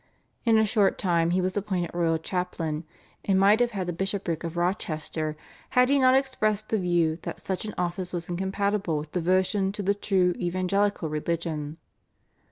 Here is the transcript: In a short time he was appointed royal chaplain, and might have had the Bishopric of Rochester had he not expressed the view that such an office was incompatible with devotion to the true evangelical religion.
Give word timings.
In 0.45 0.57
a 0.57 0.65
short 0.65 0.97
time 0.97 1.29
he 1.29 1.41
was 1.41 1.55
appointed 1.55 1.91
royal 1.93 2.17
chaplain, 2.17 2.85
and 3.23 3.39
might 3.39 3.59
have 3.59 3.69
had 3.69 3.85
the 3.85 3.93
Bishopric 3.93 4.43
of 4.43 4.57
Rochester 4.57 5.37
had 5.77 5.89
he 5.89 5.99
not 5.99 6.15
expressed 6.15 6.69
the 6.69 6.79
view 6.79 7.19
that 7.21 7.39
such 7.39 7.65
an 7.65 7.75
office 7.77 8.11
was 8.11 8.27
incompatible 8.27 8.97
with 8.97 9.11
devotion 9.11 9.71
to 9.73 9.83
the 9.83 9.93
true 9.93 10.33
evangelical 10.39 11.07
religion. 11.07 11.77